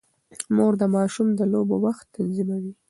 [0.55, 2.71] مور د ماشوم د لوبو وخت تنظيموي.